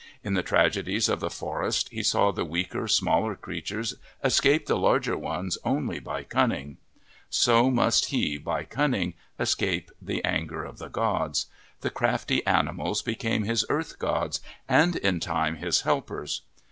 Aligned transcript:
In 0.23 0.33
the 0.33 0.41
trage 0.41 0.83
dies 0.83 1.07
of 1.09 1.19
fJie 1.19 1.25
forfcfevifle 1.43 2.05
saw 2.07 2.31
the 2.31 2.43
weaker, 2.43 2.87
smaller 2.87 3.35
creatures 3.35 3.93
escape 4.23 4.65
the 4.65 4.75
larger 4.75 5.15
'ones 5.15 5.59
only 5.63 5.99
by 5.99 6.23
cunning. 6.23 6.77
So 7.29 7.69
must 7.69 8.05
he 8.05 8.37
VI 8.37 8.43
PREFACE 8.43 8.45
by 8.45 8.63
cunning 8.63 9.13
escape 9.39 9.91
the 10.01 10.25
anger 10.25 10.63
of 10.65 10.79
the 10.79 10.89
gods. 10.89 11.45
The 11.81 11.91
crafty 11.91 12.43
animals 12.47 13.03
became 13.03 13.43
his 13.43 13.63
earth 13.69 13.99
gods 13.99 14.39
and 14.67 14.95
in 14.95 15.19
time 15.19 15.57
his 15.57 15.81
helpers. 15.81 16.41